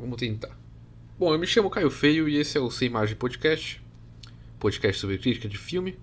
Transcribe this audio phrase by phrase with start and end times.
[0.00, 0.58] vamos tentar.
[1.18, 3.82] Bom, eu me chamo Caio Feio e esse é o Sem Imagem Podcast,
[4.58, 5.98] podcast sobre crítica de filme.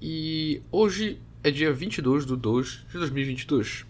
[0.00, 3.86] E hoje é dia 22 de 2 de 2022.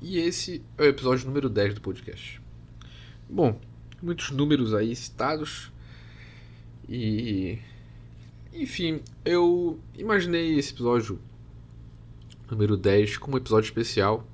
[0.00, 2.40] E esse é o episódio número 10 do podcast.
[3.28, 3.60] Bom,
[4.02, 5.70] muitos números aí citados.
[6.88, 7.58] E.
[8.54, 11.20] Enfim, eu imaginei esse episódio
[12.50, 14.26] número 10 como um episódio especial.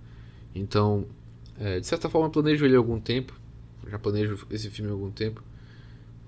[0.54, 1.04] Então,
[1.58, 3.38] é, de certa forma, planejo ele há algum tempo.
[3.90, 5.42] Já planejo esse filme há algum tempo.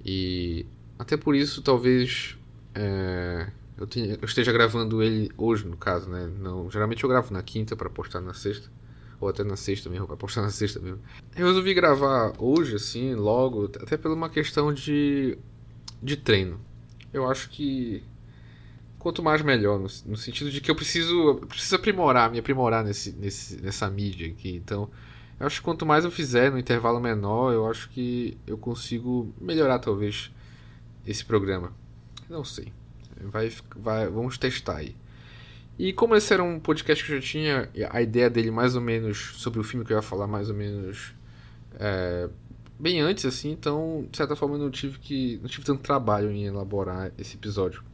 [0.04, 0.66] E
[0.98, 2.36] até por isso, talvez
[2.74, 6.30] é, eu, tenha, eu, esteja gravando ele hoje, no caso, né?
[6.38, 8.70] Não, geralmente eu gravo na quinta para postar na sexta.
[9.20, 11.00] Ou até na sexta mesmo, para postar na sexta mesmo.
[11.36, 15.36] Eu resolvi gravar hoje, assim, logo, até por uma questão de,
[16.02, 16.60] de treino.
[17.12, 18.02] Eu acho que
[18.98, 23.12] quanto mais melhor, no, no sentido de que eu preciso, preciso aprimorar, me aprimorar nesse,
[23.12, 24.54] nesse, nessa mídia aqui.
[24.54, 24.90] Então,
[25.38, 29.32] eu acho que quanto mais eu fizer no intervalo menor, eu acho que eu consigo
[29.40, 30.32] melhorar talvez
[31.06, 31.72] esse programa.
[32.28, 32.72] Não sei.
[33.20, 34.96] Vai, vai, vamos testar aí.
[35.78, 38.80] E como esse era um podcast que eu já tinha a ideia dele mais ou
[38.80, 41.14] menos sobre o filme que eu ia falar mais ou menos
[41.78, 42.28] é,
[42.78, 46.32] bem antes assim, então de certa forma eu não tive que não tive tanto trabalho
[46.32, 47.84] em elaborar esse episódio.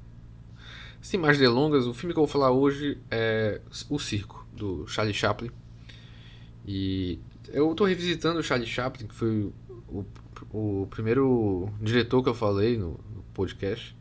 [1.02, 3.60] Sem mais delongas, o filme que eu vou falar hoje é
[3.90, 5.50] O Circo do Charlie Chaplin.
[6.66, 7.18] E
[7.52, 9.52] eu estou revisitando o Charlie Chaplin, que foi
[9.88, 10.04] o,
[10.52, 13.96] o primeiro diretor que eu falei no, no podcast.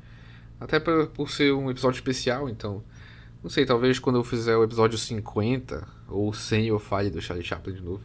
[0.60, 2.84] Até por, por ser um episódio especial, então.
[3.44, 7.46] Não sei, talvez quando eu fizer o episódio 50 ou 100 eu fale do Charlie
[7.46, 8.02] Chaplin de novo.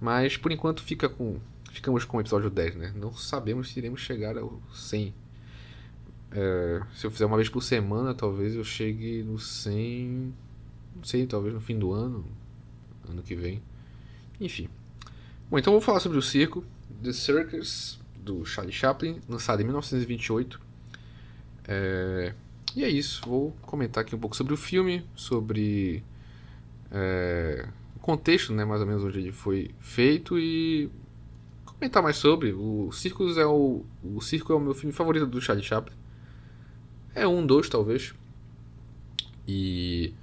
[0.00, 1.40] Mas por enquanto fica com,
[1.72, 2.92] ficamos com o episódio 10, né?
[2.94, 5.12] Não sabemos se iremos chegar ao 100.
[6.30, 10.32] É, se eu fizer uma vez por semana, talvez eu chegue no 100.
[10.94, 12.24] Não sei, talvez no fim do ano,
[13.08, 13.60] ano que vem.
[14.42, 14.68] Enfim.
[15.48, 16.64] Bom, então vou falar sobre o circo
[17.02, 20.60] The Circus, do Charlie Chaplin, lançado em 1928.
[21.66, 22.34] É...
[22.74, 26.02] E é isso, vou comentar aqui um pouco sobre o filme, sobre
[26.90, 27.68] é...
[27.96, 30.90] o contexto, né, mais ou menos onde ele foi feito e
[31.64, 32.52] comentar mais sobre.
[32.52, 35.94] O Circus é o, o Circo é o meu filme favorito do Charlie Chaplin.
[37.14, 38.14] É um, dois, talvez.
[39.46, 40.14] E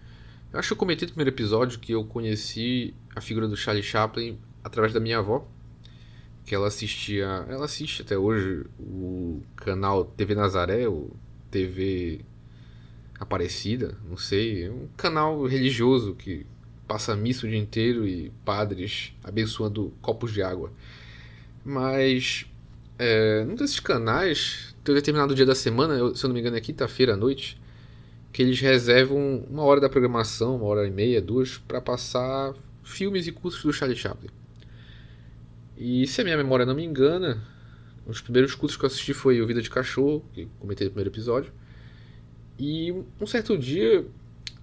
[0.52, 3.84] eu acho que eu comentei no primeiro episódio que eu conheci a figura do Charlie
[3.84, 5.47] Chaplin através da minha avó,
[6.46, 11.12] que ela assistia, ela assiste até hoje o canal TV Nazaré, o
[11.52, 12.22] TV
[13.19, 16.46] Aparecida, não sei, é um canal religioso que
[16.88, 20.72] passa missa o dia inteiro e padres abençoando copos de água.
[21.63, 22.46] Mas
[22.97, 26.56] é, num desses canais, tem um determinado dia da semana, se eu não me engano
[26.56, 27.62] é quinta-feira à noite,
[28.31, 32.53] que eles reservam uma hora da programação, uma hora e meia, duas, para passar
[32.90, 34.30] filmes e cursos do Charlie Chaplin.
[35.78, 37.42] E se a minha memória não me engana,
[38.06, 41.10] os primeiros cursos que eu assisti foi O Vida de Cachorro, que comentei no primeiro
[41.10, 41.54] episódio.
[42.58, 44.06] E um certo dia,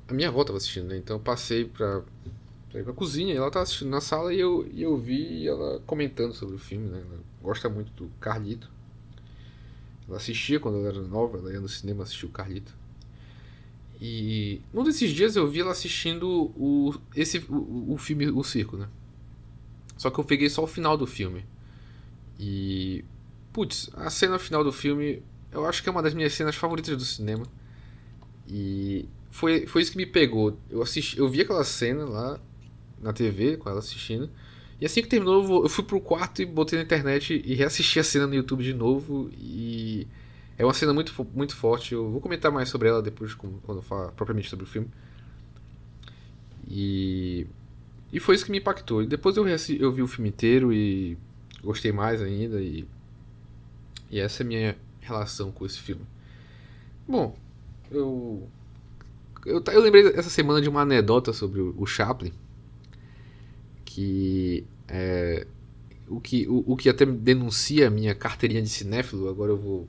[0.08, 0.96] a minha avó estava assistindo, né?
[0.98, 2.02] Então eu passei para
[2.70, 5.80] pra ir cozinha e ela estava assistindo na sala e eu, e eu vi ela
[5.86, 7.00] comentando sobre o filme, né?
[7.00, 8.70] Ela gosta muito do Carlito.
[10.06, 12.74] Ela assistia quando ela era nova, ela ia no cinema assistir o Carlito.
[14.00, 18.76] E num desses dias eu vi ela assistindo o, esse, o, o filme O Circo,
[18.76, 18.88] né?
[19.96, 21.44] Só que eu peguei só o final do filme.
[22.38, 23.04] E.
[23.52, 25.22] Putz, a cena final do filme
[25.56, 27.46] eu acho que é uma das minhas cenas favoritas do cinema.
[28.46, 30.58] E foi, foi isso que me pegou.
[30.70, 32.38] Eu, assisti, eu vi aquela cena lá
[33.00, 34.28] na TV com ela assistindo.
[34.78, 38.04] E assim que terminou, eu fui pro quarto e botei na internet e reassisti a
[38.04, 39.30] cena no YouTube de novo.
[39.32, 40.06] E
[40.58, 41.92] é uma cena muito, muito forte.
[41.94, 44.88] Eu vou comentar mais sobre ela depois, quando eu falar propriamente sobre o filme.
[46.68, 47.46] E,
[48.12, 49.02] e foi isso que me impactou.
[49.02, 51.16] E depois eu, eu vi o filme inteiro e
[51.62, 52.60] gostei mais ainda.
[52.60, 52.86] E,
[54.10, 56.02] e essa é a minha relação com esse filme.
[57.06, 57.36] Bom,
[57.90, 58.48] eu,
[59.44, 62.32] eu, eu lembrei essa semana de uma anedota sobre o, o Chaplin.
[63.84, 65.46] Que é,
[66.08, 69.88] o que, o, o que até denuncia a minha carteirinha de cinéfilo, agora eu vou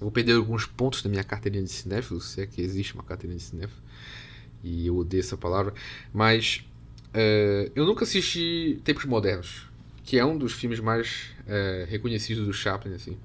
[0.00, 3.04] eu vou perder alguns pontos da minha carteirinha de cinéfilo, se é que existe uma
[3.04, 3.80] carteirinha de cinéfilo.
[4.64, 5.74] E eu odeio essa palavra.
[6.10, 6.64] Mas
[7.12, 9.66] é, eu nunca assisti Tempos Modernos,
[10.02, 13.18] que é um dos filmes mais é, reconhecidos do Chaplin, assim.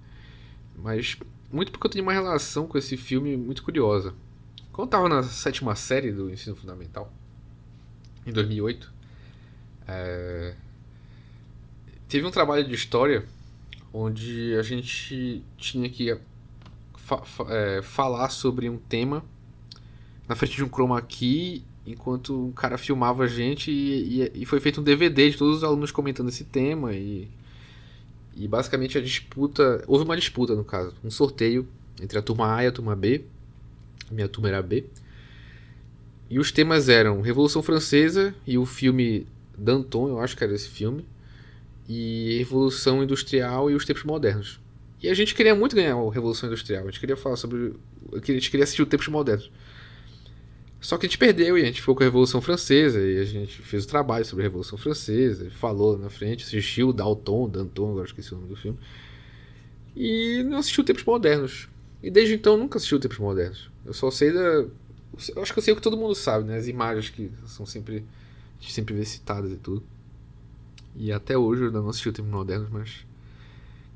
[0.78, 1.18] Mas
[1.50, 4.14] muito porque eu tenho uma relação com esse filme muito curiosa.
[4.74, 7.10] Quando eu estava na sétima série do ensino fundamental,
[8.26, 8.94] em 2008,
[9.88, 10.56] é,
[12.10, 13.26] teve um trabalho de história
[13.94, 16.12] onde a gente tinha que
[17.06, 19.24] fa é, falar sobre um tema
[20.28, 24.46] na frente de um chroma key enquanto um cara filmava a gente e, e, e,
[24.46, 27.28] foi feito um DVD de todos os alunos comentando esse tema e,
[28.36, 29.84] E basicamente a disputa.
[29.88, 31.68] Houve uma disputa, no caso, um sorteio
[32.02, 33.24] entre a turma A e a turma B.
[34.12, 34.86] Minha turma era B.
[36.28, 40.70] E os temas eram Revolução Francesa e o filme Danton, eu acho que era esse
[40.70, 41.06] filme.
[41.88, 44.60] E Revolução Industrial e os tempos modernos.
[45.06, 46.82] E a gente queria muito ganhar a Revolução Industrial.
[46.82, 47.74] A gente queria falar sobre.
[48.12, 49.52] A gente queria assistir os tempos modernos.
[50.82, 53.24] Só que a gente perdeu e a gente ficou com a Revolução Francesa e a
[53.24, 58.08] gente fez o trabalho sobre a Revolução Francesa, falou na frente, assistiu Dalton, Danton, agora
[58.08, 58.80] esqueci o nome do filme.
[59.96, 61.70] E não assistiu Tempos Modernos.
[62.02, 63.70] E desde então nunca assistiu Tempos Modernos.
[63.86, 64.40] Eu só sei da.
[64.40, 66.58] Eu acho que eu sei o que todo mundo sabe, né?
[66.58, 68.04] As imagens que são sempre.
[68.60, 69.84] A gente sempre vê citadas e tudo.
[70.96, 73.06] E até hoje eu ainda não assisti o Tempos Modernos, mas.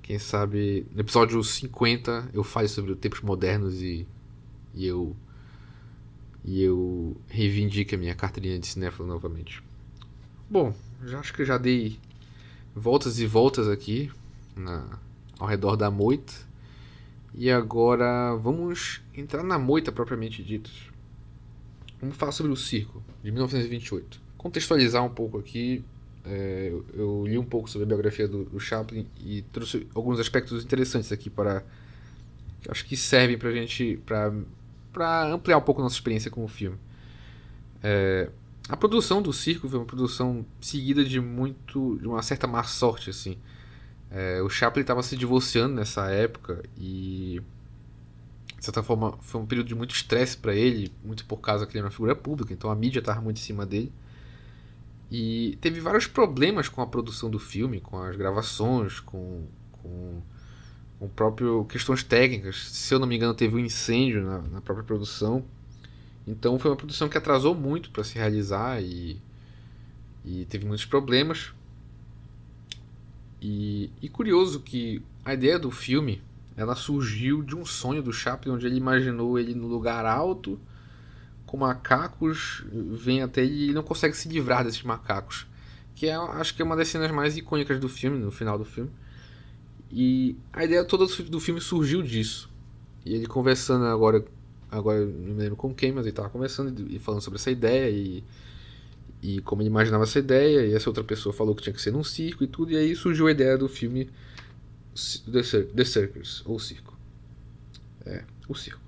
[0.10, 0.88] Quem sabe.
[0.92, 4.08] No episódio 50 eu falo sobre os Tempos Modernos e.
[4.74, 5.16] E eu
[6.44, 9.62] e eu reivindico a minha carteirinha de cinéfilo novamente.
[10.50, 10.74] Bom,
[11.06, 12.00] já acho que já dei
[12.76, 14.12] voltas e voltas aqui
[14.56, 14.98] na,
[15.38, 16.34] ao redor da moita.
[17.36, 20.72] E agora vamos entrar na moita propriamente dita.
[22.02, 24.20] Vamos falar sobre o circo de 1928.
[24.40, 25.86] Contextualizar um pouco aqui.
[26.26, 30.64] É, eu, li um pouco sobre a biografia do, do, Chaplin e trouxe alguns aspectos
[30.64, 31.64] interessantes aqui para
[32.68, 34.34] acho que servem para gente para
[34.92, 36.78] para ampliar um pouco nossa experiência com o filme.
[37.82, 38.30] É,
[38.68, 43.10] a produção do circo foi uma produção seguida de muito de uma certa má sorte
[43.10, 43.38] assim.
[44.12, 47.42] É, o Chaplin estava se divorciando nessa época e
[48.58, 51.72] de certa forma foi um período de muito estresse para ele, muito por causa que
[51.72, 53.92] ele era uma figura pública, então a mídia estava muito em cima dele.
[55.12, 59.48] E teve vários problemas com a produção do filme, com as gravações, com,
[59.82, 60.22] com
[61.00, 62.70] o próprio questões técnicas.
[62.72, 65.44] Se eu não me engano, teve um incêndio na, na própria produção.
[66.28, 69.20] Então foi uma produção que atrasou muito para se realizar e,
[70.24, 71.54] e teve muitos problemas.
[73.42, 76.22] E, e, curioso que a ideia do filme
[76.58, 80.60] ela surgiu de um sonho do Chaplin onde ele imaginou ele no lugar alto
[81.50, 85.48] com macacos vem até ele e não consegue se livrar desses macacos
[85.96, 88.64] que é, acho que é uma das cenas mais icônicas do filme no final do
[88.64, 88.90] filme
[89.92, 92.50] e a ideia toda do filme surgiu disso.
[93.06, 94.24] E ele conversando agora,
[94.70, 97.90] agora não me lembro com quem, mas ele estava conversando e falando sobre essa ideia
[97.90, 98.24] e,
[99.22, 100.66] e como ele imaginava essa ideia.
[100.66, 102.72] E essa outra pessoa falou que tinha que ser num circo e tudo.
[102.72, 104.10] E aí surgiu a ideia do filme
[105.32, 106.98] The, Cir The Circus, ou Circo.
[108.06, 108.82] É, o circo.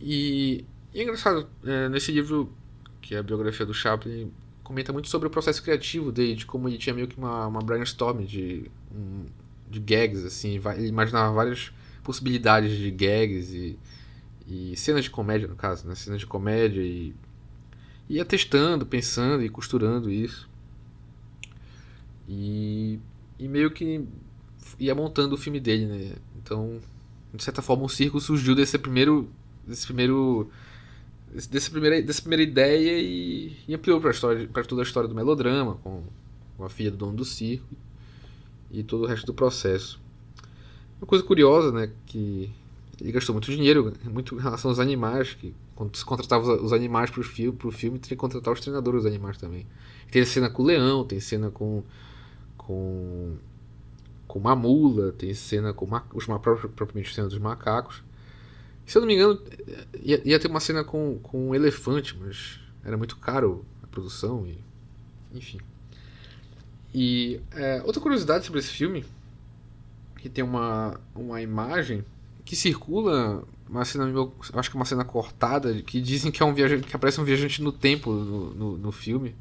[0.00, 2.52] E, e é engraçado, é, nesse livro,
[3.00, 4.32] que é a biografia do Chaplin,
[4.62, 7.60] comenta muito sobre o processo criativo dele, de como ele tinha meio que uma, uma
[7.60, 9.26] brainstorm de um,
[9.68, 11.72] de gags, assim, ele imaginava várias
[12.02, 13.78] possibilidades de gags e,
[14.46, 15.94] e cenas de comédia, no caso, né?
[15.94, 17.14] Cenas de comédia e
[18.08, 20.48] ia testando, pensando e costurando isso.
[22.28, 22.98] E,
[23.38, 24.04] e meio que
[24.78, 26.12] ia montando o filme dele, né?
[26.42, 26.80] Então,
[27.32, 29.28] de certa forma, o circo surgiu desse primeiro
[29.66, 30.50] desse primeiro
[31.48, 36.02] dessa primeira, dessa primeira ideia e, e ampliou para toda a história do melodrama com,
[36.56, 37.74] com a filha do dono do circo
[38.70, 40.00] e todo o resto do processo.
[41.00, 42.50] Uma coisa curiosa, né, que
[43.00, 47.10] ele gastou muito dinheiro, muito em relação aos animais, que quando se contratava os animais
[47.10, 49.66] para o filme, pro filme, tinha que contratar os treinadores dos animais também.
[50.10, 51.82] Tem cena com o leão, tem cena com
[52.58, 53.36] com
[54.26, 56.26] com uma mula, tem cena com os
[56.76, 58.02] propriamente cena dos macacos.
[58.86, 59.40] Se eu não me engano,
[60.02, 64.46] ia, ia ter uma cena com, com um elefante, mas era muito caro a produção
[64.46, 64.58] e
[65.32, 65.60] enfim.
[66.92, 69.04] E é, outra curiosidade sobre esse filme,
[70.16, 72.04] que tem uma, uma imagem
[72.44, 74.12] que circula, uma cena,
[74.54, 77.62] acho que uma cena cortada, que dizem que é um viajante, que aparece um viajante
[77.62, 79.34] no tempo no, no, no filme.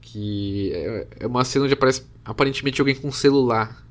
[0.00, 3.84] Que é, é, uma cena onde aparece aparentemente alguém com um celular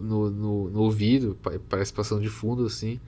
[0.00, 2.98] no, no, no ouvido, parece passando de fundo assim.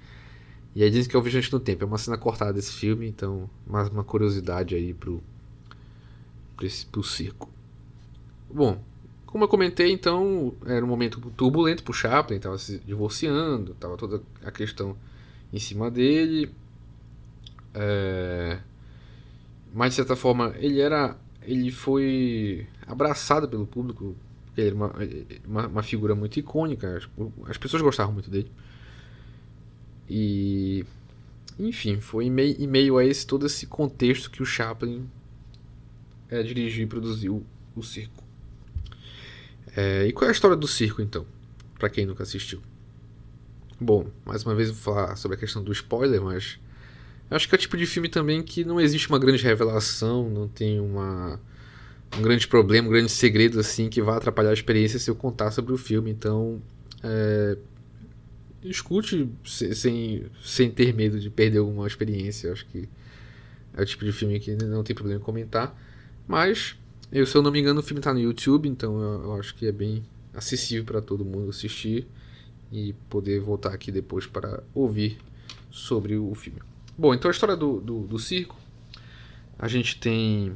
[0.78, 1.82] E aí dizem que é o Viajante no Tempo.
[1.82, 5.20] É uma cena cortada desse filme, então mais uma curiosidade aí pro,
[6.56, 7.50] pro, pro circo.
[8.48, 8.80] Bom,
[9.26, 14.22] como eu comentei, então, era um momento turbulento pro Chaplin, estava se divorciando, estava toda
[14.44, 14.96] a questão
[15.52, 16.54] em cima dele.
[17.74, 18.60] É...
[19.74, 21.16] Mas, de certa forma, ele era.
[21.42, 24.14] Ele foi abraçado pelo público,
[24.56, 24.92] ele era uma,
[25.44, 27.08] uma, uma figura muito icônica, as,
[27.50, 28.52] as, pessoas gostavam muito dele.
[30.08, 30.84] E.
[31.58, 35.08] Enfim, foi em meio, a esse, todo esse contexto que o Chaplin
[36.30, 38.22] é, dirigiu e produziu o circo.
[39.76, 41.26] É, e qual é a história do circo, então?
[41.78, 42.60] Para quem nunca assistiu.
[43.80, 46.58] Bom, mais uma vez vou falar sobre a questão do spoiler, mas
[47.30, 50.48] acho que é o tipo de filme também que não existe uma grande revelação, não
[50.48, 51.40] tem uma
[52.16, 55.50] um grande problema, um grande segredo assim que vai atrapalhar a experiência se eu contar
[55.50, 56.10] sobre o filme.
[56.10, 56.60] Então,
[57.02, 57.56] é,
[58.62, 62.48] escute sem, sem ter medo de perder alguma experiência.
[62.48, 62.88] Eu acho que
[63.74, 65.76] é o tipo de filme que não tem problema em comentar.
[66.26, 66.76] Mas,
[67.12, 69.54] eu, se eu não me engano, o filme está no YouTube, então eu, eu acho
[69.54, 72.06] que é bem acessível para todo mundo assistir
[72.70, 75.18] e poder voltar aqui depois para ouvir
[75.70, 76.60] sobre o filme.
[76.96, 78.56] Bom, então a história do, do, do circo.
[79.58, 80.52] A gente tem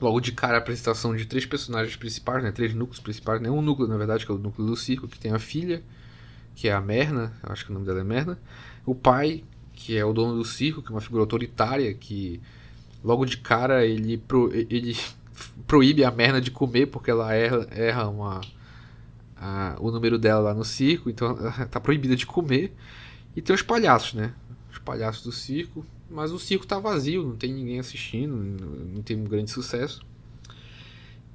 [0.00, 2.50] logo de cara a apresentação de três personagens principais, né?
[2.50, 3.50] Três núcleos principais, né?
[3.50, 5.82] Um núcleo, na verdade, que é o núcleo do circo, que tem a filha,
[6.56, 8.38] que é a Merna, acho que o nome dela é Merna.
[8.84, 9.44] O pai,
[9.74, 12.40] que é o dono do circo, que é uma figura autoritária, que
[13.04, 14.96] logo de cara ele, pro, ele
[15.68, 18.40] proíbe a Merna de comer porque ela erra, erra uma,
[19.36, 22.74] a, o número dela lá no circo, então ela tá proibida de comer.
[23.36, 24.32] E tem os palhaços, né?
[24.72, 29.14] Os palhaços do circo, mas o circo tá vazio, não tem ninguém assistindo, não tem
[29.14, 30.00] um grande sucesso.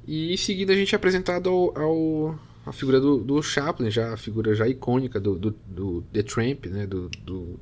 [0.08, 4.13] E em seguida a gente é apresentado ao, ao a figura do, do, Chaplin, já
[4.13, 6.86] a figura já icônica do, do, do The Tramp, né?
[6.86, 7.60] Do, do,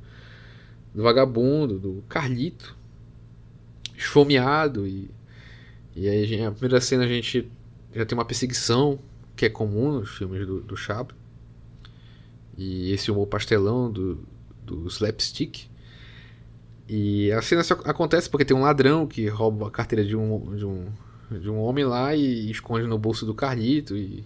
[0.94, 2.76] do, vagabundo, do Carlito,
[3.96, 5.10] esfomeado e
[5.94, 7.50] e aí a primeira cena a gente
[7.92, 9.00] já tem uma perseguição
[9.34, 11.18] que é comum nos filmes do, do Chaplin
[12.56, 14.24] e esse humor pastelão do,
[14.64, 15.68] do slapstick
[16.92, 20.66] e a cena acontece porque tem um ladrão que rouba a carteira de um, de
[20.66, 20.86] um,
[21.40, 23.96] de um homem lá e esconde no bolso do Carlito.
[23.96, 24.24] E,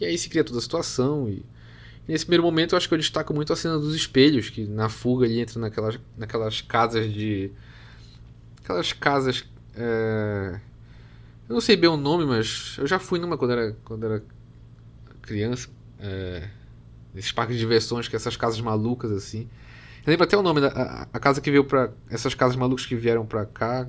[0.00, 1.28] e aí se cria toda a situação.
[1.28, 1.44] E,
[2.08, 4.66] e nesse primeiro momento eu acho que eu destaco muito a cena dos espelhos, que
[4.66, 7.50] na fuga ele entra naquelas, naquelas casas de.
[8.62, 9.44] Aquelas casas.
[9.76, 10.60] É,
[11.48, 14.22] eu não sei bem o nome, mas eu já fui numa quando era, quando era
[15.22, 15.68] criança.
[16.00, 16.48] É,
[17.14, 19.48] nesses parques de diversões, que é essas casas malucas assim.
[20.04, 22.84] Eu lembro até o nome da a, a casa que veio para essas casas malucas
[22.84, 23.86] que vieram para cá,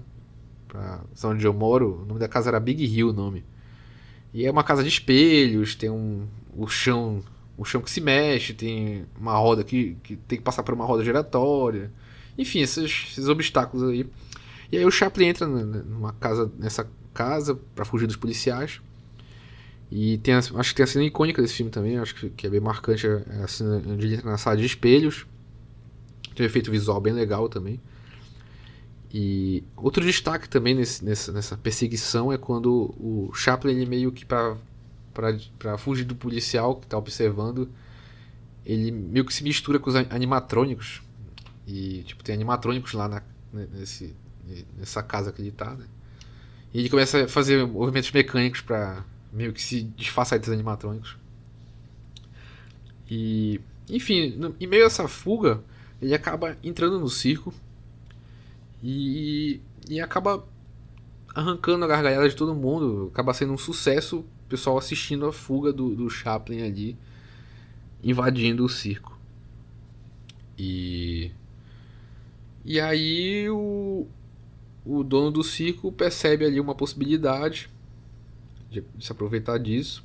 [0.67, 2.03] pra onde eu moro.
[2.03, 3.43] O nome da casa era Big Hill, o nome.
[4.35, 6.27] E é uma casa de espelhos, tem um
[6.57, 7.23] o chão,
[7.57, 10.83] o chão que se mexe, tem uma roda que, que tem que passar por uma
[10.83, 11.89] roda giratória.
[12.37, 14.05] Enfim, esses, esses obstáculos aí.
[14.69, 18.81] E aí o Chaplin entra numa casa, nessa casa para fugir dos policiais.
[19.89, 22.49] E tem acho que tem a cena icônica desse filme também, acho que, que é
[22.49, 25.25] bem marcante a cena onde ele entra na sala de espelhos.
[26.35, 27.79] Tem um efeito visual bem legal também.
[29.17, 34.25] E outro destaque também nesse, nessa, nessa perseguição é quando o Chaplin, ele meio que
[34.25, 34.57] para
[35.77, 37.69] fugir do policial que está observando,
[38.65, 41.01] ele meio que se mistura com os animatrônicos.
[41.65, 44.13] E tipo, tem animatrônicos lá na, nesse,
[44.77, 45.85] nessa casa que ele tá, né?
[46.73, 51.15] E ele começa a fazer movimentos mecânicos para meio que se disfarçar dos animatrônicos.
[53.09, 55.63] E, enfim, no, em meio a essa fuga,
[56.01, 57.53] ele acaba entrando no circo
[58.87, 60.45] e, e acaba
[61.33, 63.09] arrancando a gargalhada de todo mundo.
[63.11, 66.95] Acaba sendo um sucesso, o pessoal assistindo a fuga do, do Chaplin ali,
[68.03, 69.19] invadindo o circo.
[70.55, 71.31] E.
[72.63, 74.07] E aí o,
[74.85, 77.69] o dono do circo percebe ali uma possibilidade
[78.69, 80.03] de, se aproveitar disso.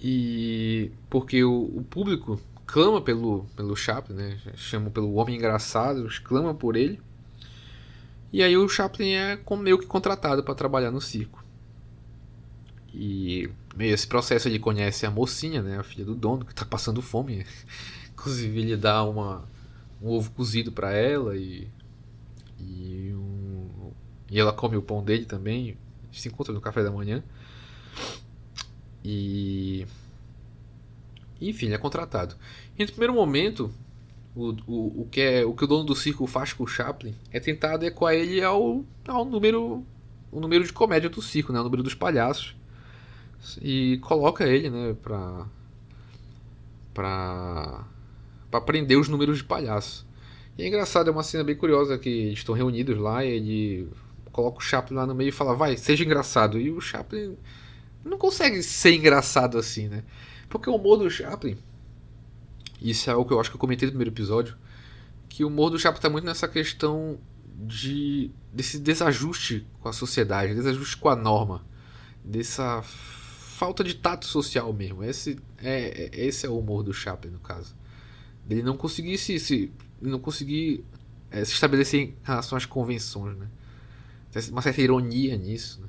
[0.00, 2.40] E porque o, o público
[2.72, 4.38] clama pelo, pelo Chaplin, né?
[4.56, 6.98] Chama pelo homem engraçado, clama por ele.
[8.32, 11.44] E aí o Chaplin é meio que contratado para trabalhar no circo.
[12.94, 16.64] E meio esse processo ele conhece a mocinha, né, a filha do dono, que está
[16.64, 17.44] passando fome.
[18.14, 19.44] Inclusive ele dá uma,
[20.00, 21.68] um ovo cozido para ela e
[22.58, 23.92] e, um,
[24.30, 25.76] e ela come o pão dele também.
[26.10, 27.22] Se encontra no café da manhã.
[29.04, 29.86] E
[31.48, 32.34] enfim, ele é contratado.
[32.78, 33.72] E no primeiro momento,
[34.34, 37.14] o, o, o, que é, o que o dono do circo faz com o Chaplin
[37.30, 39.84] é tentar adequar ele ao, ao número
[40.32, 41.60] o número de comédia do circo, né?
[41.60, 42.56] o número dos palhaços.
[43.60, 45.46] E coloca ele né, pra,
[46.94, 47.84] pra,
[48.50, 50.06] pra aprender os números de palhaços.
[50.56, 53.88] E é engraçado, é uma cena bem curiosa que eles estão reunidos lá e ele
[54.30, 56.58] coloca o Chaplin lá no meio e fala, vai, seja engraçado.
[56.58, 57.36] E o Chaplin
[58.04, 60.02] não consegue ser engraçado assim, né?
[60.52, 61.56] Porque o humor do Chaplin,
[62.78, 64.54] isso é algo que eu acho que eu comentei no primeiro episódio,
[65.26, 67.18] que o humor do Chaplin está muito nessa questão
[67.56, 71.64] de desse desajuste com a sociedade, desajuste com a norma,
[72.22, 75.02] dessa falta de tato social mesmo.
[75.02, 77.74] Esse é, é esse é o humor do Chaplin no caso.
[78.50, 80.84] Ele não conseguir se, se não conseguir
[81.30, 83.48] é, se estabelecer em relação às convenções, né?
[84.50, 85.88] Uma certa ironia nisso, né?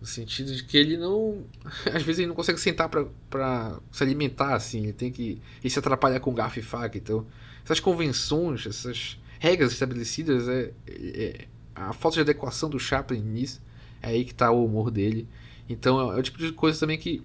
[0.00, 1.44] No sentido de que ele não.
[1.92, 4.84] Às vezes ele não consegue sentar para se alimentar assim.
[4.84, 5.40] Ele tem que.
[5.62, 6.96] Ele se atrapalha com garfo e faca.
[6.96, 7.26] Então,
[7.64, 13.60] essas convenções, essas regras estabelecidas, é, é, a falta de adequação do Chaplin nisso,
[14.02, 15.28] é aí que tá o humor dele.
[15.68, 17.22] Então é, é o tipo de coisa também que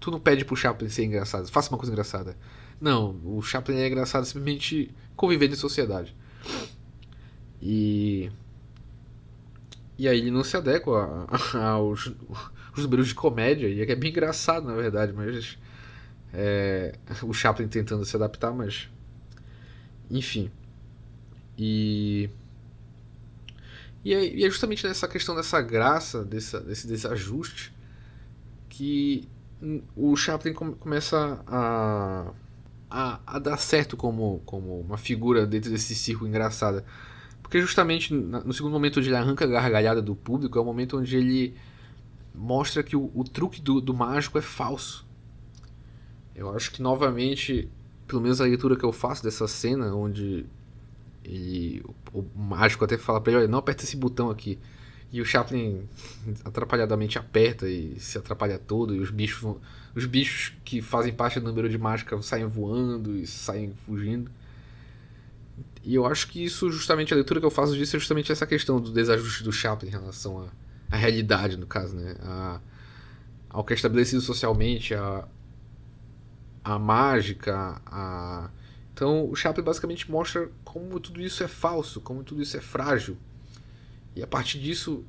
[0.00, 2.36] tu não pede pro Chaplin ser engraçado, faça uma coisa engraçada.
[2.80, 6.14] Não, o Chaplin é engraçado simplesmente convivendo em sociedade.
[7.60, 8.30] E.
[10.02, 12.12] E aí ele não se adequa aos,
[12.72, 15.56] aos números de comédia, e é que é bem engraçado na verdade, mas.
[16.34, 18.90] É, o Chaplin tentando se adaptar, mas.
[20.10, 20.50] Enfim.
[21.56, 22.28] E.
[24.04, 27.72] E é, e é justamente nessa questão dessa graça, dessa, desse desajuste,
[28.68, 29.28] que
[29.94, 32.32] o Chaplin começa a,
[32.90, 36.84] a, a, dar certo como, como uma figura dentro desse circo engraçada.
[37.52, 40.96] Porque justamente no segundo momento onde ele arranca a gargalhada do público, é o momento
[40.96, 41.54] onde ele
[42.34, 45.06] mostra que o, o truque do, do mágico é falso.
[46.34, 47.68] Eu acho que novamente,
[48.08, 50.46] pelo menos a leitura que eu faço dessa cena, onde
[51.22, 54.58] ele, o, o mágico até fala pra ele: olha, não aperta esse botão aqui.
[55.12, 55.86] E o Chaplin
[56.46, 59.56] atrapalhadamente aperta e se atrapalha todo, e os bichos,
[59.94, 64.30] os bichos que fazem parte do número de mágica saem voando e saem fugindo.
[65.84, 68.46] E eu acho que isso, justamente, a leitura que eu faço disso é justamente essa
[68.46, 70.48] questão do desajuste do Chaplin em relação à,
[70.94, 72.14] à realidade, no caso, né?
[72.20, 72.60] A,
[73.50, 75.26] ao que é estabelecido socialmente, a,
[76.64, 78.50] a mágica, a...
[78.94, 83.16] Então o Chaplin basicamente mostra como tudo isso é falso, como tudo isso é frágil.
[84.14, 85.04] E a partir disso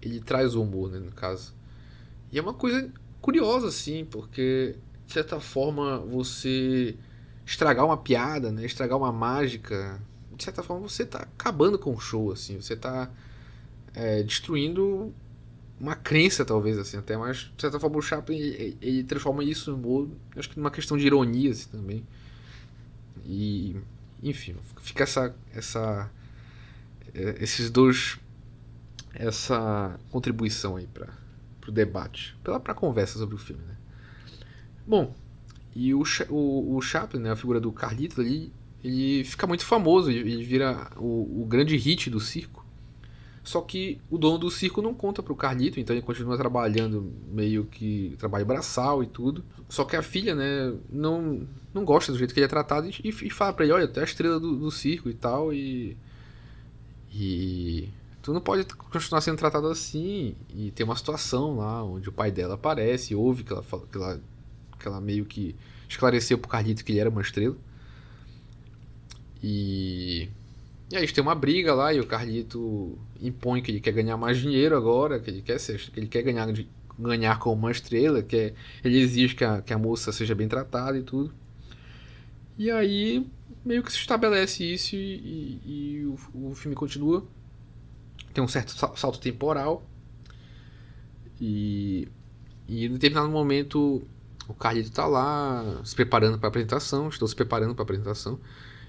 [0.00, 1.54] ele traz o humor, né, no caso.
[2.30, 6.96] E é uma coisa curiosa, assim, porque de certa forma você
[7.44, 10.00] estragar uma piada, né, estragar uma mágica,
[10.36, 13.10] de certa forma você está acabando com o show, assim, você está
[13.94, 15.12] é, destruindo
[15.78, 19.70] uma crença, talvez, assim, até, mas de certa forma o Chaplin ele, ele transforma isso
[19.70, 22.06] em humor, acho que numa questão de ironia, assim, também.
[23.24, 23.76] E,
[24.22, 26.10] enfim, fica essa, essa,
[27.12, 28.18] é, esses dois,
[29.12, 31.08] essa contribuição aí para
[31.66, 33.76] o debate, para a conversa sobre o filme, né?
[34.86, 35.14] Bom,
[35.74, 40.10] e o, o, o Chaplin, né, a figura do Carlito ali, ele fica muito famoso,
[40.10, 42.62] ele vira o, o grande hit do circo.
[43.44, 47.64] Só que o dono do circo não conta pro Carlito, então ele continua trabalhando meio
[47.64, 49.44] que trabalho braçal e tudo.
[49.68, 53.08] Só que a filha, né, não, não gosta do jeito que ele é tratado e,
[53.08, 55.96] e fala pra ele: olha, tu é a estrela do, do circo e tal, e.
[57.12, 57.88] E.
[58.22, 60.36] Tu não pode continuar sendo tratado assim.
[60.54, 64.20] E tem uma situação lá onde o pai dela aparece, ouve que ela, que ela,
[64.82, 65.56] que ela meio que
[65.88, 67.56] esclareceu pro Carlito que ele era uma estrela.
[69.42, 70.28] E
[70.92, 74.36] e aí tem uma briga lá e o Carlito impõe que ele quer ganhar mais
[74.36, 76.46] dinheiro agora, que ele quer ser, que ele quer ganhar,
[76.98, 80.46] ganhar como uma estrela, que é, ele exige que a, que a moça seja bem
[80.48, 81.32] tratada e tudo.
[82.58, 83.26] E aí
[83.64, 87.26] meio que se estabelece isso e, e, e o, o, filme continua.
[88.34, 89.82] Tem um certo salto temporal.
[91.40, 92.06] E,
[92.68, 94.02] e em determinado momento
[94.48, 98.38] o Carlito está lá se preparando para a apresentação, estou se preparando para a apresentação.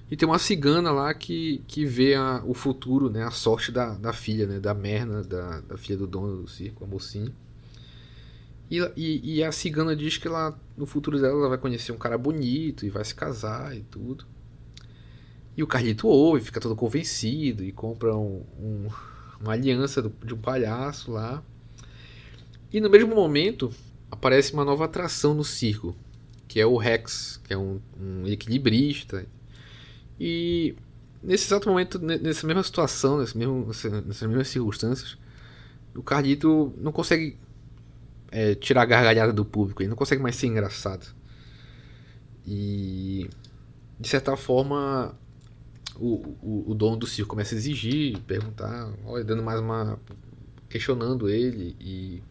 [0.10, 3.94] E tem uma cigana lá que, que vê a, o futuro, né, a sorte da,
[3.94, 7.32] da filha, né, da Merna, da, da filha do dono do circo, a mocinha.
[8.70, 11.98] E, e, e, a cigana diz que ela, no futuro dela ela vai conhecer um
[11.98, 14.26] cara bonito e vai se casar e tudo.
[15.56, 18.88] E o Carlito ouve, fica todo convencido e compra um, um,
[19.40, 21.44] uma aliança do, de um palhaço lá.
[22.72, 23.72] E no mesmo momento
[24.24, 25.94] aparece uma nova atração no circo,
[26.48, 29.26] que é o Rex, que é um, um equilibrista
[30.18, 30.76] e
[31.22, 35.18] nesse exato momento, nessa mesma situação, nesse mesmo, nessas mesmas circunstâncias,
[35.94, 37.38] o Carlito não consegue
[38.32, 41.14] é, tirar a gargalhada do público, ele não consegue mais ser engraçado.
[42.48, 43.30] E
[44.00, 45.14] de certa forma
[45.98, 50.00] o, o, o dono do circo começa a exigir, perguntar, olha, dando mais uma.
[50.70, 52.24] questionando ele e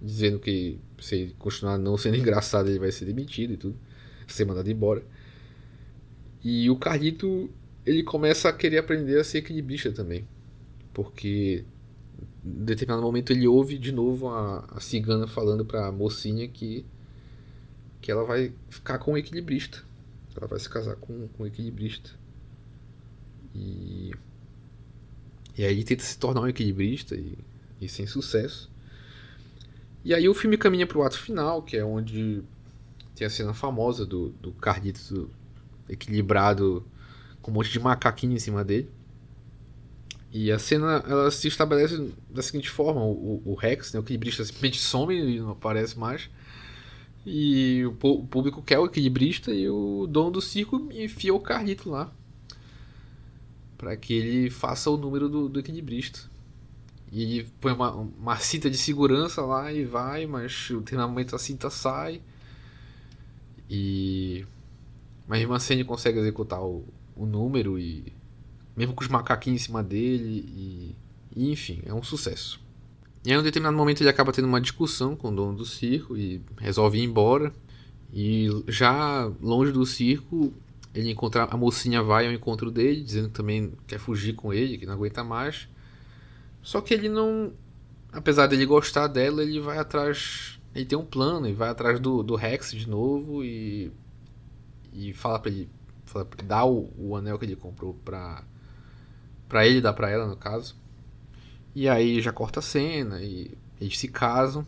[0.00, 3.76] dizendo que se continuar não sendo engraçado ele vai ser demitido e tudo,
[4.26, 5.02] ser mandado embora.
[6.42, 7.50] E o Carlito,
[7.84, 10.26] ele começa a querer aprender a ser equilibrista também.
[10.94, 11.64] Porque
[12.44, 16.84] em determinado momento ele ouve de novo a, a cigana falando pra mocinha que,
[18.00, 19.82] que ela vai ficar com o equilibrista.
[20.36, 22.10] Ela vai se casar com, com o equilibrista.
[23.54, 24.12] E,
[25.58, 27.36] e aí ele tenta se tornar um equilibrista e,
[27.80, 28.70] e sem sucesso.
[30.04, 32.42] E aí o filme caminha pro ato final, que é onde
[33.14, 35.12] tem a cena famosa do, do Carlitos
[35.88, 36.84] equilibrado
[37.42, 38.88] com um monte de macaquinho em cima dele.
[40.32, 44.44] E a cena ela se estabelece da seguinte forma: o, o Rex, né, o equilibrista,
[44.44, 46.30] simplesmente some e não aparece mais.
[47.26, 51.90] E o, o, público quer o equilibrista e o dono do circo enfia o Carlito
[51.90, 52.10] lá.
[53.76, 56.30] para que ele faça o número do, do equilibrista.
[57.12, 61.68] E põe uma, uma cinta de segurança lá e vai, mas o momento a cinta
[61.68, 62.20] sai.
[63.68, 64.46] E.
[65.26, 66.84] Mas mesmo assim consegue executar o,
[67.16, 68.12] o número e.
[68.76, 70.96] Mesmo com os macaquinhos em cima dele e,
[71.36, 71.50] e.
[71.52, 72.60] Enfim, é um sucesso.
[73.24, 75.64] E aí, em um determinado momento, ele acaba tendo uma discussão com o dono do
[75.66, 77.52] circo e resolve ir embora.
[78.12, 80.52] E já longe do circo,
[80.94, 84.78] ele encontra a mocinha vai ao encontro dele, dizendo que também quer fugir com ele,
[84.78, 85.68] que não aguenta mais.
[86.62, 87.52] Só que ele não,
[88.12, 92.22] apesar dele gostar dela, ele vai atrás, ele tem um plano, e vai atrás do,
[92.22, 93.92] do Rex de novo e
[94.92, 95.68] e fala para ele,
[96.04, 98.42] fala pra, dá o, o anel que ele comprou pra
[99.48, 100.76] para ele dar para ela no caso.
[101.74, 104.64] E aí já corta a cena e eles se casam.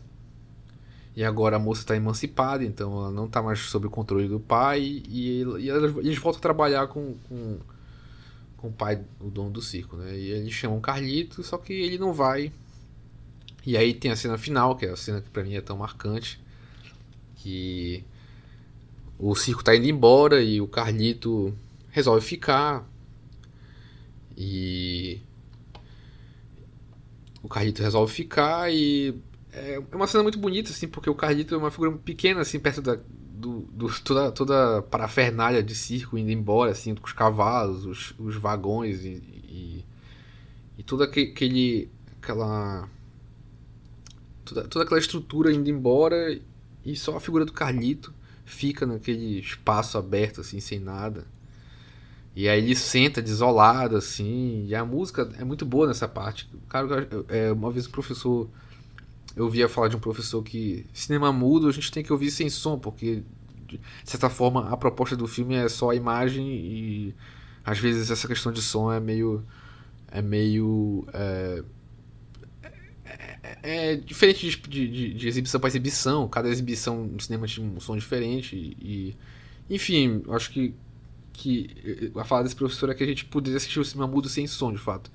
[1.15, 4.39] E agora a moça está emancipada, então ela não está mais sob o controle do
[4.39, 4.81] pai.
[5.07, 7.59] E, e eles voltam a trabalhar com, com,
[8.63, 9.97] com, o pai, o dono do circo.
[9.97, 10.17] Né?
[10.17, 12.49] E eles chamam Carlito, só que ele não vai.
[13.65, 15.77] E aí tem a cena final, que é a cena que para mim é tão
[15.77, 16.39] marcante.
[17.35, 18.05] Que
[19.19, 21.53] o circo está indo embora e o Carlito
[21.89, 22.87] resolve ficar.
[24.37, 25.19] E
[27.41, 29.13] o Carlito resolve ficar e
[29.51, 32.59] é, é uma cena muito bonita, assim, porque o Carlito é uma figura pequena, assim,
[32.59, 32.97] perto da,
[33.87, 38.35] do, toda, toda a parafernália de circo indo embora, assim, com os cavalos, os, os
[38.35, 39.85] vagões e, e,
[40.77, 41.89] e toda aquele,
[42.21, 42.87] aquela...
[44.45, 46.39] Toda, toda aquela estrutura indo embora
[46.85, 48.13] e só a figura do Carlito
[48.45, 51.25] fica naquele espaço aberto, assim, sem nada.
[52.35, 56.49] E aí ele senta desolado, assim, e a música é muito boa nessa parte.
[56.67, 58.49] Cara, é, uma vez o professor.
[59.35, 62.49] Eu ouvia falar de um professor que cinema mudo a gente tem que ouvir sem
[62.49, 63.23] som, porque
[63.77, 67.15] de certa forma a proposta do filme é só a imagem e
[67.65, 69.43] às vezes essa questão de som é meio.
[70.11, 71.05] É meio.
[71.13, 71.63] É,
[73.03, 77.79] é, é diferente de, de, de exibição para exibição, cada exibição no cinema tinha um
[77.79, 79.15] som diferente e.
[79.69, 80.75] Enfim, acho que
[81.33, 84.45] que a fala desse professor é que a gente poderia assistir o cinema mudo sem
[84.45, 85.11] som, de fato.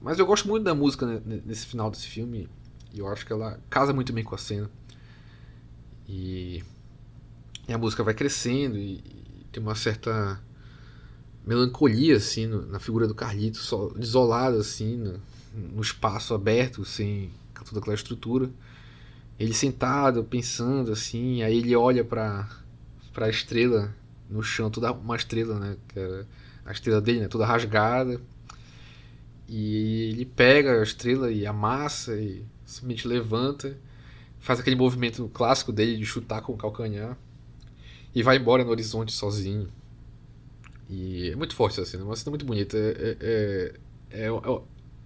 [0.00, 2.48] Mas eu gosto muito da música né, nesse final desse filme
[2.92, 4.70] e eu acho que ela casa muito bem com a cena.
[6.08, 6.64] E,
[7.70, 10.40] e a música vai crescendo e, e, tem uma certa
[11.46, 15.20] melancolia assim no, na figura do Carlito, só desolado assim no,
[15.54, 17.30] no espaço aberto, sem
[17.64, 18.50] toda aquela estrutura.
[19.38, 22.48] Ele sentado, pensando assim, aí ele olha para
[23.12, 23.94] para a estrela
[24.28, 25.76] no chão, toda uma estrela, né?
[25.88, 26.26] Que era
[26.64, 27.28] a estrela dele, né?
[27.28, 28.20] Toda rasgada.
[29.48, 33.78] E ele pega a estrela e amassa e simplesmente levanta,
[34.40, 37.16] faz aquele movimento clássico dele de chutar com o calcanhar
[38.14, 39.68] e vai embora no horizonte sozinho.
[40.88, 42.76] E é muito forte essa cena, é uma cena muito bonita.
[42.76, 43.74] É, é,
[44.10, 44.30] é, é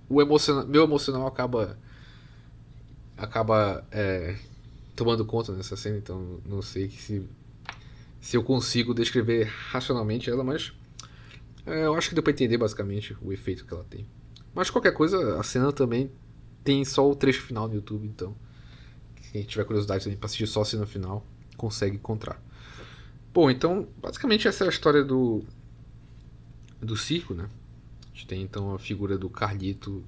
[0.09, 1.79] o emocional, meu emocional acaba
[3.17, 4.37] acaba é,
[4.97, 7.27] tomando conta nessa cena, então não sei se
[8.21, 10.73] se eu consigo descrever racionalmente ela, mas
[11.67, 14.07] é, eu acho que deu pra entender basicamente o efeito que ela tem.
[14.55, 16.11] Mas qualquer coisa, a cena também
[16.63, 18.35] tem só o trecho final no YouTube, então
[19.31, 22.41] quem tiver curiosidade também pra assistir só a cena final, consegue encontrar.
[23.35, 25.43] Bom, então basicamente essa é a história do
[26.81, 27.49] do circo, né?
[28.05, 30.05] A gente tem então a figura do Carlito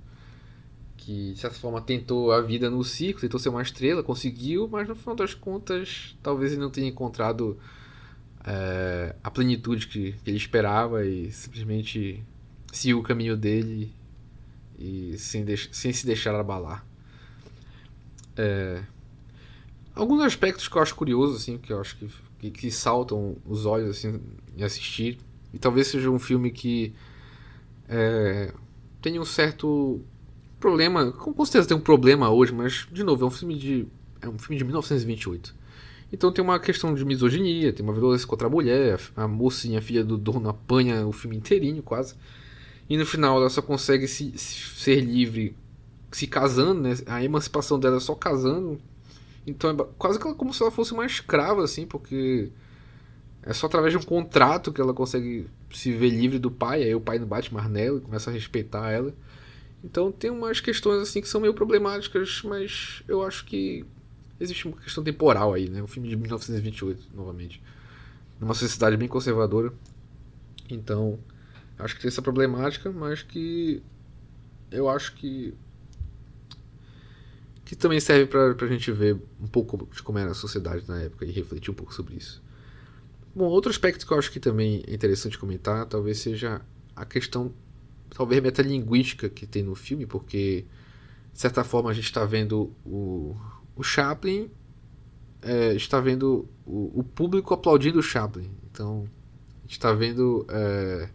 [0.96, 4.86] que de certa forma tentou a vida no circo, tentou ser uma estrela, conseguiu, mas
[4.86, 7.58] no final das contas talvez ele não tenha encontrado
[8.44, 12.22] é, a plenitude que, que, ele esperava e simplesmente
[12.72, 13.92] seguiu o caminho dele
[14.78, 16.86] e sem, sem se deixar abalar.
[18.36, 18.84] É,
[19.96, 22.08] alguns aspectos que eu acho curiosos, assim, que eu acho que,
[22.50, 24.20] que, que, saltam os olhos assim,
[24.56, 25.18] em assistir,
[25.52, 26.92] e talvez seja um filme que
[27.88, 28.52] é,
[29.18, 30.00] um certo
[30.58, 33.86] problema, com certeza tem um problema hoje, mas de novo, é um filme de
[34.20, 35.54] é um filme de 1928.
[36.12, 39.82] Então tem uma questão de misoginia, tem uma violência contra a mulher, a mocinha, a
[39.82, 42.14] filha do dono, apanha o filme inteirinho quase.
[42.88, 45.54] E no final ela só consegue se, se, ser livre
[46.10, 46.94] se casando, né?
[47.06, 48.78] A emancipação dela é só casando.
[49.46, 52.50] Então é quase como se ela fosse uma escrava, assim, porque
[53.42, 56.82] é só através de um contrato que ela consegue se ver livre do pai.
[56.82, 59.14] Aí o pai não bate mais nela e começa a respeitar ela.
[59.84, 63.84] Então tem umas questões assim que são meio problemáticas, mas eu acho que
[64.40, 65.80] existe uma questão temporal aí, né?
[65.80, 67.62] Um filme de 1928, novamente.
[68.40, 69.72] Numa sociedade bem conservadora.
[70.68, 71.18] Então,
[71.78, 73.80] acho que tem essa problemática, mas que
[74.70, 75.54] eu acho que
[77.66, 81.02] que também serve para a gente ver um pouco de como era a sociedade na
[81.02, 82.42] época e refletir um pouco sobre isso.
[83.34, 86.62] Bom, outro aspecto que eu acho que também é interessante comentar, talvez seja
[86.94, 87.52] a questão,
[88.08, 90.64] talvez metalinguística que tem no filme, porque
[91.36, 93.36] de certa forma, a gente está vendo o,
[93.76, 94.50] o Chaplin,
[95.42, 98.50] é, está vendo o, o, público aplaudindo o Chaplin.
[98.72, 99.06] Então,
[99.58, 101.10] a gente está vendo é,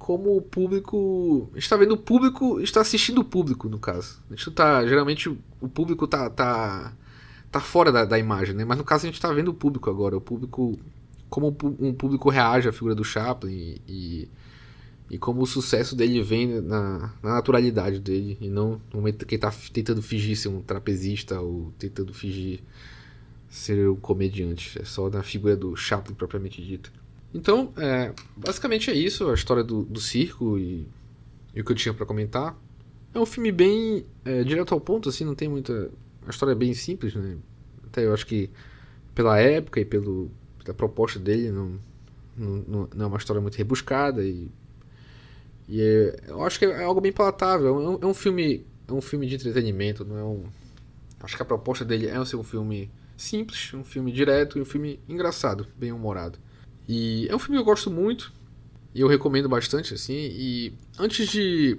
[0.00, 1.50] como o público.
[1.54, 2.58] está vendo o público.
[2.60, 4.20] está assistindo o público, no caso.
[4.28, 4.84] A gente tá.
[4.86, 6.28] Geralmente o público tá.
[6.30, 6.92] tá,
[7.52, 8.64] tá fora da, da imagem, né?
[8.64, 10.16] Mas no caso a gente está vendo o público agora.
[10.16, 10.76] O público.
[11.28, 14.28] Como um público reage à figura do Chaplin e,
[15.08, 19.36] e como o sucesso dele vem na, na, naturalidade dele e não no momento que
[19.36, 22.60] ele tá tentando fingir ser um trapezista ou tentando fingir
[23.48, 24.80] ser um comediante.
[24.80, 26.90] É só na figura do Chaplin propriamente dita.
[27.32, 30.86] Então, é, basicamente é isso, a história do, do circo e,
[31.54, 32.56] e, o que eu tinha para comentar.
[33.14, 35.90] É um filme bem é, direto ao ponto, assim, não tem muita.
[36.26, 37.36] A história é bem simples, né?
[37.84, 38.50] Até eu acho que
[39.14, 40.30] pela época e pelo,
[40.64, 41.78] pela proposta dele, não,
[42.36, 44.48] não, não é uma história muito rebuscada e
[45.70, 47.68] e é, eu acho que é algo bem palatável.
[47.68, 50.42] É um, é um, filme, é um filme de entretenimento, não é um.
[51.20, 54.64] Acho que a proposta dele é ser um filme simples, um filme direto e um
[54.64, 56.40] filme engraçado, bem humorado.
[56.92, 58.32] E é um filme que eu gosto muito
[58.92, 60.12] e eu recomendo bastante, assim.
[60.12, 61.78] E antes de,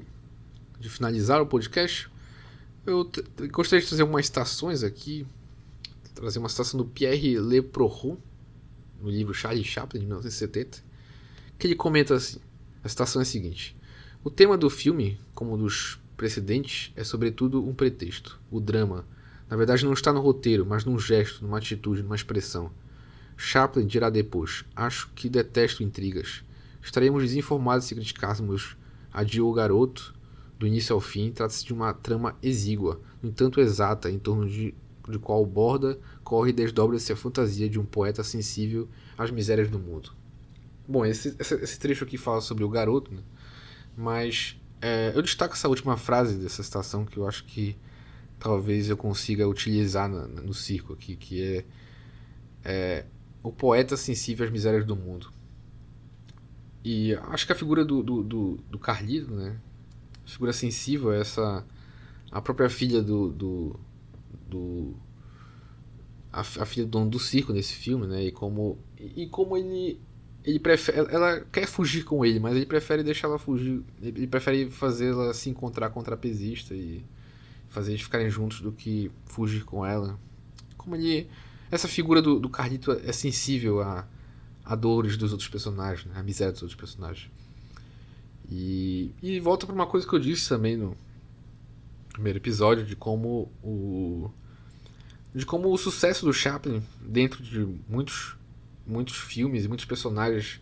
[0.80, 2.10] de finalizar o podcast,
[2.86, 3.12] eu
[3.52, 5.28] gostaria de trazer algumas citações aqui.
[6.16, 8.16] Trazer uma citação do Pierre Le Prohon,
[9.02, 10.82] no livro Charlie Chaplin, de 1970,
[11.60, 12.40] que ele comenta assim:
[12.82, 13.76] a citação é a seguinte.
[14.24, 19.06] O tema do filme, como dos precedentes, é sobretudo um pretexto, o drama.
[19.50, 22.72] Na verdade, não está no roteiro, mas num gesto, numa atitude, numa expressão.
[23.42, 26.44] Chaplin dirá depois: Acho que detesto intrigas.
[26.80, 28.78] Estaríamos desinformados se criticássemos
[29.12, 30.14] a Dio Garoto,
[30.60, 31.32] do início ao fim.
[31.32, 34.76] Trata-se de uma trama exígua, no entanto exata, em torno de,
[35.10, 39.80] de qual borda, corre e desdobra-se a fantasia de um poeta sensível às misérias do
[39.80, 40.12] mundo.
[40.88, 43.24] Bom, esse, esse trecho aqui fala sobre o garoto, né?
[43.98, 47.76] Mas é, eu destaco essa última frase dessa citação que eu acho que
[48.38, 51.66] talvez eu consiga utilizar no, no circo aqui, que é,
[52.64, 53.06] é,
[53.44, 55.32] o poeta sensível às misérias do mundo.
[56.84, 59.60] E acho que a figura do, do, do, do Carlito, né?
[60.26, 61.66] A figura sensível é essa.
[62.32, 63.32] A própria filha do.
[63.32, 63.80] do,
[64.50, 64.96] do
[66.32, 68.24] a, a, filha do dono do circo nesse filme, né?
[68.26, 70.00] E como, e como ele
[70.44, 74.70] ele prefere, ela quer fugir com ele, mas ele prefere deixar ela fugir, ele prefere
[74.70, 77.04] fazê-la se encontrar com o trapezista e
[77.70, 80.20] fazer eles ficarem juntos do que fugir com ela.
[80.78, 81.30] Como ele,
[81.72, 84.06] essa figura do, do Carlito é sensível a,
[84.64, 86.20] a dores dos outros personagens, né?
[86.20, 87.32] a miséria dos outros personagens.
[88.50, 90.98] E, e volta para uma coisa que eu disse também no
[92.12, 94.30] primeiro episódio de como o
[95.34, 98.36] de como o sucesso do Chaplin dentro de muitos
[98.86, 100.60] muitos filmes e muitos personagens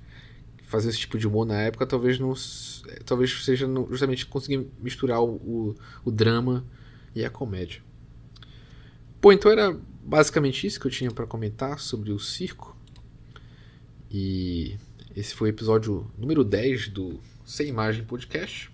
[0.57, 2.33] que faziam esse tipo de humor na época, talvez não
[3.03, 6.63] talvez seja justamente conseguir misturar o, o, o drama
[7.15, 7.81] e a comédia.
[9.19, 9.75] Bom, então era
[10.09, 12.75] basicamente isso que eu tinha para comentar sobre o circo.
[14.09, 14.75] E
[15.15, 18.71] esse foi o episódio número 10 do Sem Imagem Podcast.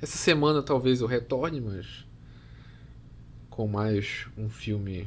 [0.00, 2.06] Essa semana talvez eu retorne, mas
[3.50, 5.06] com mais um filme,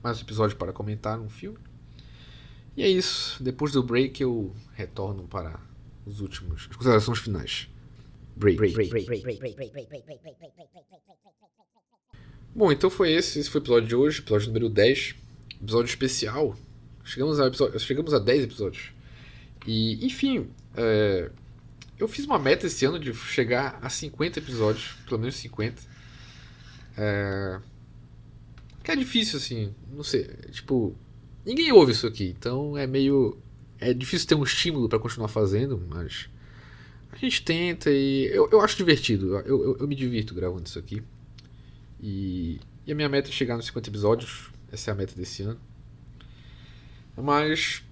[0.00, 1.58] mais um episódio para comentar um filme.
[2.76, 3.42] E é isso.
[3.42, 5.60] Depois do break eu retorno para
[6.06, 7.68] os últimos, as considerações finais.
[8.36, 8.58] Break.
[12.58, 13.38] Bom, então foi esse.
[13.38, 15.14] Esse foi o episódio de hoje, episódio número 10.
[15.62, 16.56] Episódio especial.
[17.04, 18.90] Chegamos a, episódio, chegamos a 10 episódios.
[19.64, 21.30] E, enfim, é,
[21.96, 25.80] eu fiz uma meta esse ano de chegar a 50 episódios, pelo menos 50.
[26.96, 27.60] É,
[28.82, 30.96] que é difícil, assim, não sei, tipo,
[31.46, 33.38] Ninguém ouve isso aqui, então é meio.
[33.78, 36.28] É difícil ter um estímulo para continuar fazendo, mas.
[37.12, 38.28] A gente tenta e.
[38.32, 41.04] Eu, eu acho divertido, eu, eu, eu me divirto gravando isso aqui.
[42.00, 45.42] E, e a minha meta é chegar nos 50 episódios, essa é a meta desse
[45.42, 45.60] ano.
[47.16, 47.82] Mas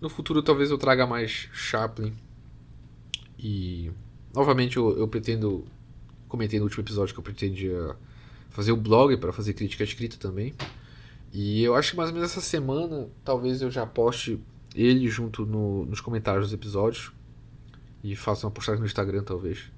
[0.00, 2.12] no futuro talvez eu traga mais Chaplin.
[3.38, 3.90] E
[4.34, 5.64] novamente eu, eu pretendo.
[6.28, 7.96] Comentei no último episódio que eu pretendia
[8.50, 10.52] fazer o blog para fazer crítica escrita também.
[11.32, 14.40] E eu acho que mais ou menos essa semana, talvez eu já poste
[14.74, 17.12] ele junto no, nos comentários dos episódios.
[18.02, 19.70] E faça uma postagem no Instagram, talvez.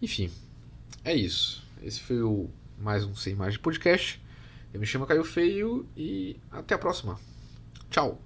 [0.00, 0.30] Enfim,
[1.04, 1.62] é isso.
[1.82, 4.20] Esse foi o mais um Sem Imagem Podcast.
[4.72, 7.18] Eu me chamo Caio Feio e até a próxima.
[7.90, 8.25] Tchau!